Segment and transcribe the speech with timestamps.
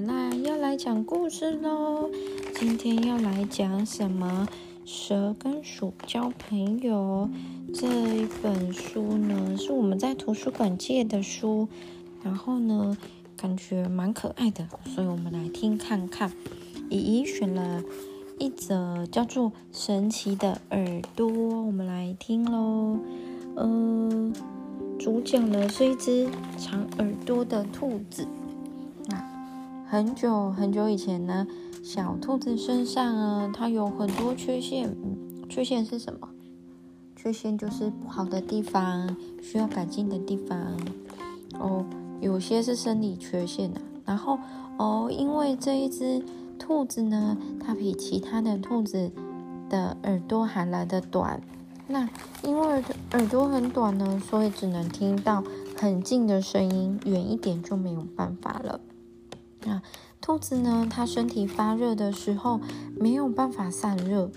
[0.00, 2.08] 们来要来讲故事喽。
[2.54, 4.46] 今天要来讲什么？
[4.84, 7.28] 蛇跟鼠交朋友
[7.74, 11.66] 这一本书呢，是我们在图书馆借的书，
[12.22, 12.96] 然后呢，
[13.36, 16.30] 感觉蛮可爱的，所以我们来听看看。
[16.88, 17.82] 姨姨选了
[18.38, 22.98] 一则叫做《神奇的耳朵》，我们来听喽。
[23.56, 24.32] 嗯，
[24.96, 28.28] 主角呢是一只长耳朵的兔子。
[29.90, 31.46] 很久很久以前呢，
[31.82, 34.94] 小兔子身上啊，它有很多缺陷。
[35.48, 36.28] 缺陷是什么？
[37.16, 40.58] 缺陷就是不好的地方，需要改进的地方。
[41.58, 41.86] 哦，
[42.20, 43.80] 有些是生理缺陷呐。
[44.04, 44.38] 然后
[44.76, 46.22] 哦，因为这一只
[46.58, 49.10] 兔子呢，它比其他的兔子
[49.70, 51.40] 的耳朵还来的短。
[51.86, 52.06] 那
[52.42, 52.82] 因为耳
[53.12, 55.42] 耳朵很短呢，所以只能听到
[55.78, 58.78] 很近的声音，远一点就没有办法了。
[59.68, 59.82] 那
[60.22, 60.86] 兔子呢？
[60.90, 62.58] 它身体发热的时候
[62.96, 64.30] 没有办法散热，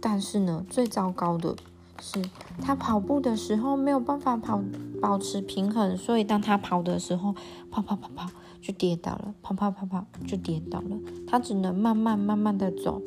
[0.00, 1.54] 但是呢，最糟糕的
[2.00, 2.24] 是
[2.62, 4.62] 它跑步的时候没有办法跑
[5.00, 7.34] 保持平衡，所以当它跑的时候，
[7.70, 8.30] 跑跑跑跑
[8.62, 10.96] 就跌倒了，跑跑跑跑就跌倒了。
[11.26, 13.02] 它只能慢慢慢慢的走。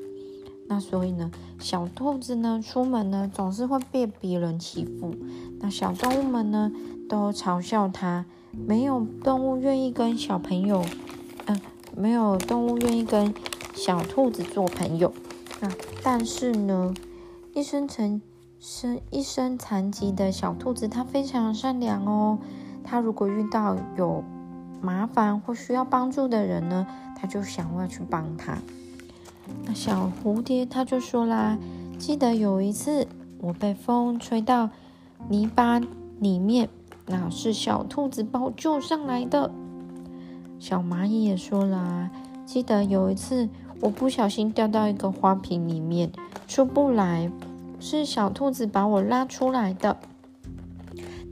[0.68, 5.16] 那所以呢，小兔子呢出门呢总是会被别人欺负，
[5.60, 6.72] 那小动物们呢
[7.10, 8.26] 都嘲笑它。
[8.52, 10.84] 没有动物愿意跟小朋友，
[11.46, 11.60] 嗯，
[11.96, 13.34] 没有动物愿意跟
[13.74, 15.14] 小兔子做朋友。
[15.62, 15.70] 那
[16.04, 16.94] 但是呢，
[17.54, 18.22] 一生成
[18.60, 22.40] 生一生残疾的小兔子，它非常善良哦。
[22.84, 24.24] 它如果遇到有
[24.82, 26.86] 麻烦或需要帮助的人呢，
[27.18, 28.58] 它就想要去帮他。
[29.64, 31.58] 那小蝴蝶它就说啦
[31.98, 33.08] ：“记得有一次，
[33.40, 34.70] 我被风吹到
[35.30, 35.80] 泥巴
[36.20, 36.68] 里面。”
[37.06, 39.52] 那是小兔子把我救上来的。
[40.60, 42.12] 小蚂蚁也说了，啊
[42.46, 43.50] 记得有一次
[43.80, 46.12] 我不小心掉到一个花瓶里面，
[46.48, 47.32] 出不来，
[47.80, 49.98] 是小兔子把我拉出来的。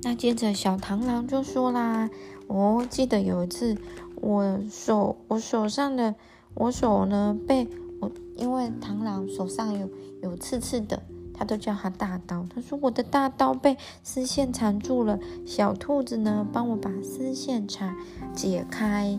[0.01, 2.09] 那接着小螳螂就说啦，
[2.47, 3.77] 我记得有一次
[4.21, 6.15] 我手我手上的
[6.53, 7.67] 我手呢被
[7.99, 9.89] 我因为螳螂手上有
[10.23, 11.01] 有刺刺的。
[11.39, 12.45] 他都叫他大刀。
[12.53, 15.17] 他说：“我的大刀被丝线缠住了。”
[15.47, 17.95] 小兔子呢，帮我把丝线缠
[18.35, 19.17] 解开。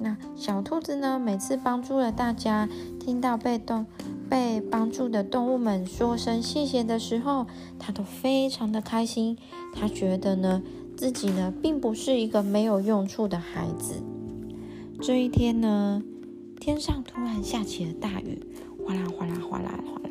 [0.00, 3.86] 那小兔子呢，每次帮助了大家，听到被动
[4.28, 7.46] 被帮助的动物们说声谢谢的时候，
[7.78, 9.38] 他都非常的开心。
[9.72, 10.60] 他觉得呢，
[10.96, 14.02] 自己呢，并不是一个没有用处的孩子。
[15.00, 16.02] 这一天呢，
[16.58, 18.44] 天上突然下起了大雨，
[18.84, 20.03] 哗啦哗啦哗啦哗。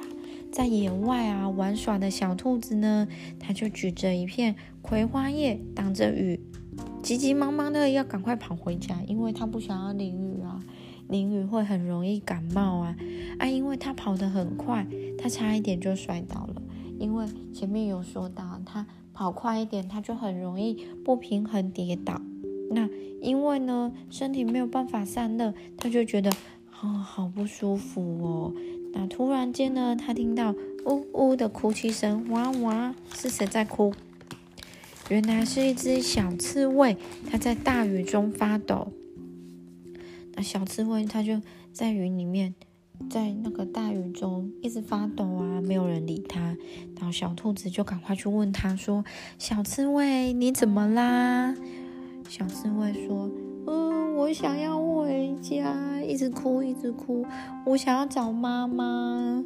[0.54, 3.08] 在野外啊玩耍的小兔子呢，
[3.40, 6.40] 它就举着一片葵花叶挡着雨，
[7.02, 10.64] 急急忙忙的要赶快跑回家，因为它不想要淋雨啊，
[11.10, 12.96] 淋雨会很容易感冒啊
[13.40, 13.48] 啊！
[13.48, 14.86] 因为它跑得很快，
[15.18, 16.62] 它差一点就摔倒了。
[17.00, 22.22] 因为前面有说到，它跑快一点，它就很容易不平衡跌倒。
[22.70, 22.88] 那
[23.24, 26.30] 因为呢，身体没有办法散热，它就觉得
[26.80, 28.54] 啊好不舒服哦。
[28.94, 30.56] 那突然间呢，他听到
[30.86, 33.94] 呜呜的哭泣声，哇哇，是谁在哭？
[35.10, 36.96] 原来是一只小刺猬，
[37.30, 38.94] 它在大雨中发抖。
[40.36, 41.42] 那小刺猬它就
[41.74, 42.56] 在雨里面，
[43.10, 46.56] 在那个大雨中一直发抖啊，没有人理它。
[46.96, 49.04] 然后小兔子就赶快去问它说
[49.38, 51.54] ：“小刺猬，你怎么啦？”
[52.30, 53.30] 小刺猬说。
[53.66, 57.26] 嗯，我想要回家，一直哭，一直哭。
[57.66, 59.44] 我想要找妈妈。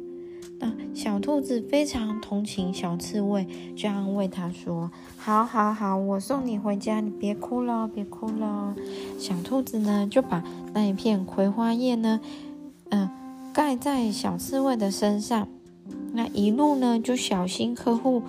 [0.60, 3.46] 那小兔子非常同情小刺猬，
[3.76, 8.74] 就安慰它说：“好好好，我送你回家，你别哭了，别哭了。”
[9.18, 10.42] 小兔子呢，就把
[10.74, 12.18] 那一片葵花叶呢，
[12.88, 13.08] 嗯，
[13.52, 15.46] 盖在小刺猬的身上。
[16.12, 18.24] 那一路呢，就小心呵护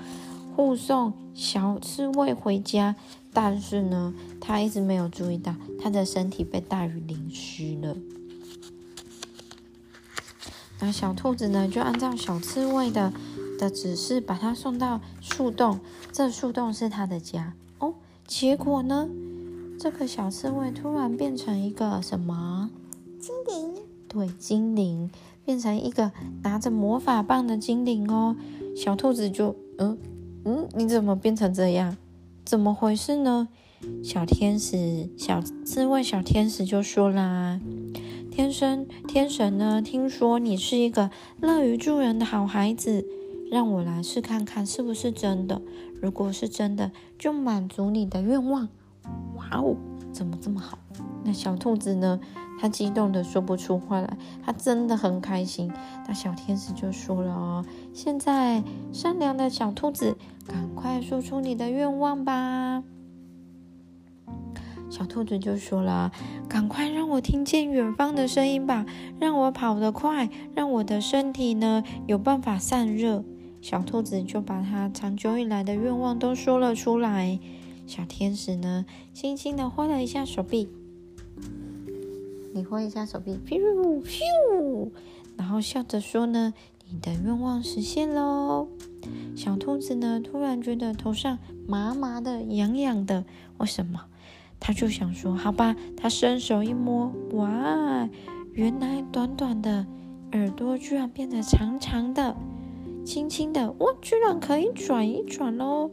[0.56, 2.96] 护送小刺猬回家。
[3.32, 7.96] 但是呢，他一直没有注意到他的身体被大雨淋湿了。
[10.82, 13.12] 那小兔子呢，就按照小刺猬的
[13.60, 15.80] 的指示，把它送到树洞。
[16.12, 17.94] 这树洞是它的家哦。
[18.26, 19.08] 结果呢，
[19.78, 22.70] 这个小刺猬突然变成一个什么
[23.20, 23.76] 精灵？
[24.08, 25.12] 对，精灵
[25.46, 26.12] 变成一个
[26.44, 28.36] 拿着魔法棒的精灵哦。
[28.76, 29.98] 小兔子就嗯
[30.46, 31.96] 嗯，你怎么变成这样？
[32.50, 33.48] 怎么回事呢？
[34.02, 37.62] 小天使、小刺猬、小天使就说啦
[38.34, 39.84] ：“天生天神呢？
[39.84, 43.06] 听说你是一个乐于助人的好孩子，
[43.52, 45.62] 让我来试看看是不是真的。
[46.02, 48.68] 如果是真的，就满足你的愿望。”
[49.38, 49.76] 哇哦，
[50.20, 50.78] 怎么这么好？
[51.24, 52.20] 那小兔子呢？
[52.60, 55.72] 它激动的说不出话来，它真的很开心。
[56.06, 58.62] 那小天使就说了哦：“现在，
[58.92, 62.84] 善良的小兔子，赶快说出你的愿望吧。”
[64.92, 66.12] 小兔子就说了
[66.50, 68.86] ：“赶快让我听见远方的声音吧，
[69.22, 73.24] 让我跑得快，让我的身体呢有办法散热。”
[73.62, 77.40] 小兔子就把它长久以来的愿望都说了出来。
[77.90, 80.70] 小天使呢，轻轻的挥了一下手臂，
[82.54, 83.60] 你挥一下手臂，咻
[84.04, 84.92] 咻，
[85.36, 86.54] 然后笑着说呢
[86.88, 88.68] ：“你的愿望实现喽。”
[89.36, 93.26] 小兔子呢，突然觉得头上麻麻的、痒痒的，
[93.58, 94.06] 为什么？
[94.60, 98.08] 他就想说：“好吧。”他伸手一摸，哇，
[98.54, 99.88] 原来短短的
[100.34, 102.38] 耳朵居然变得长长的。
[103.04, 105.90] 轻轻的，哇，居然可以转一转喽！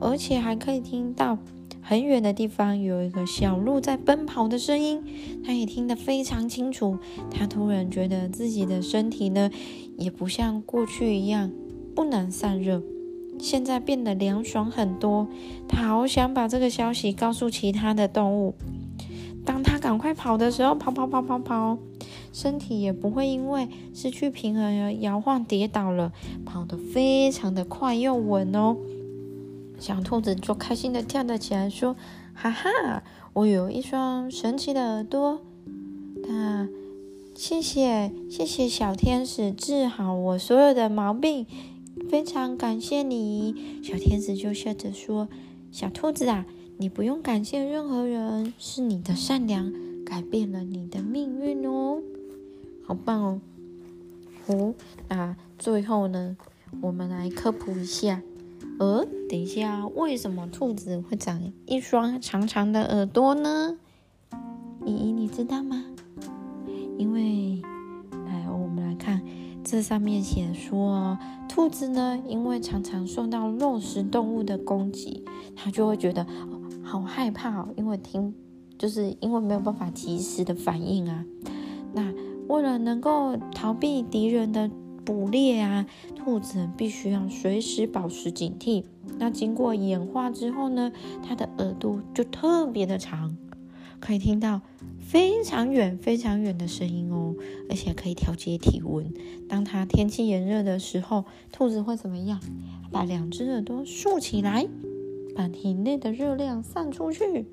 [0.00, 1.38] 而且还可以听到
[1.80, 5.02] 很远的地方有一个小鹿在奔跑的声音，
[5.44, 6.98] 他也听得非常清楚。
[7.30, 9.50] 他突然觉得自己的身体呢，
[9.96, 11.50] 也不像过去一样
[11.94, 12.82] 不能散热，
[13.38, 15.28] 现在变得凉爽很多。
[15.68, 18.54] 他好想把这个消息告诉其他的动物。
[19.44, 21.78] 当他赶快跑的时候，跑跑跑跑跑。
[22.32, 26.12] 身体也不会因为失去平衡而摇晃跌倒了，
[26.44, 28.76] 跑得非常的快又稳哦。
[29.78, 31.96] 小兔子就开心的跳了起来，说
[32.34, 33.02] ：“哈哈，
[33.34, 35.40] 我有一双神奇的耳朵。
[36.28, 36.68] 那
[37.34, 41.46] 谢谢谢谢小天使治好我所有的毛病，
[42.08, 45.28] 非常感谢你。”小天使就笑着说
[45.70, 46.46] ：“小兔子啊，
[46.78, 49.72] 你不用感谢任何人，是你的善良
[50.04, 52.00] 改变了你的命运哦。”
[52.86, 53.40] 好棒哦！
[54.46, 54.74] 哦，
[55.08, 56.36] 那最后呢，
[56.80, 58.22] 我们来科普一下。
[58.78, 63.78] 呃，等一下，为什么兔子会长一双长长的耳朵呢？
[64.84, 65.82] 依依，你知道吗？
[66.98, 67.62] 因为，
[68.26, 69.22] 来，我们来看，
[69.64, 71.16] 这上面写说，
[71.48, 75.24] 兔子呢，因为常常受到肉食动物的攻击，
[75.56, 76.26] 它就会觉得
[76.82, 78.34] 好害怕，因为听，
[78.78, 81.24] 就是因为没有办法及时的反应啊。
[81.94, 82.12] 那
[82.48, 84.70] 为了能够逃避敌人的
[85.06, 85.86] 捕猎啊，
[86.16, 88.82] 兔子必须要随时保持警惕。
[89.18, 90.92] 那经过演化之后呢，
[91.22, 93.36] 它的耳朵就特别的长，
[94.00, 94.60] 可以听到
[94.98, 97.36] 非常远、非常远的声音哦，
[97.70, 99.14] 而且可以调节体温。
[99.48, 102.40] 当它天气炎热的时候，兔子会怎么样？
[102.90, 104.66] 把两只耳朵竖起来，
[105.36, 107.46] 把体内的热量散出去。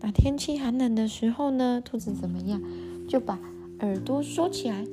[0.00, 2.62] 那天气寒冷的时候呢，兔子怎么样？
[3.08, 3.40] 就把
[3.80, 4.84] 耳朵收起来，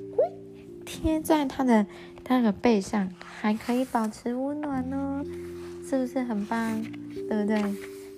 [0.86, 1.86] 贴在它的
[2.28, 3.10] 那个背上，
[3.42, 5.24] 还可以保持温暖哦，
[5.90, 6.84] 是不是很棒？
[7.28, 7.76] 对不对？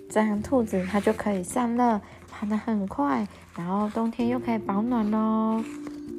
[0.10, 2.00] 这样兔子它就可以散热，
[2.30, 3.28] 跑得很快，
[3.58, 5.64] 然后冬天又可以保暖哦。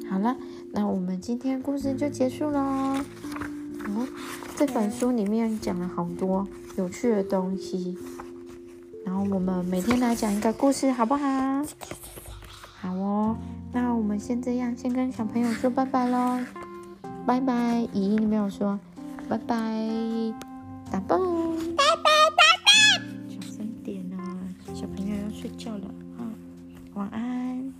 [0.09, 0.35] 好了，
[0.73, 2.59] 那我们今天故事就结束喽。
[2.59, 4.07] 哦，
[4.55, 6.47] 这本书里面讲了好多
[6.77, 7.97] 有趣的东西，
[9.03, 11.63] 然后我们每天来讲一个故事，好不好？
[12.79, 13.35] 好哦。
[13.71, 16.39] 那我们先这样，先跟小朋友说拜拜喽，
[17.25, 17.87] 拜拜！
[17.93, 18.79] 姨姨，你没有说
[19.27, 19.55] 拜拜，
[20.91, 22.03] 打蹦，拜拜
[22.35, 22.71] 拜拜，
[23.29, 25.85] 小声点哦，小朋友要睡觉了
[26.17, 26.25] 啊，
[26.95, 27.73] 晚安。